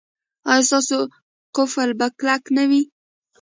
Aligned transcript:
ایا 0.51 0.65
ستاسو 0.69 0.97
قفل 1.55 1.89
به 1.99 2.07
کلک 2.19 2.43
نه 2.55 2.63
وي؟ 2.69 2.81